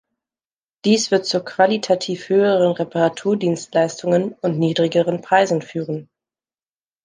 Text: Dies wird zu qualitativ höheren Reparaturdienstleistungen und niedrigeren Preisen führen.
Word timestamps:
Dies 0.83 1.11
wird 1.11 1.27
zu 1.27 1.43
qualitativ 1.43 2.29
höheren 2.29 2.71
Reparaturdienstleistungen 2.71 4.33
und 4.41 4.57
niedrigeren 4.57 5.21
Preisen 5.21 5.61
führen. 5.61 6.09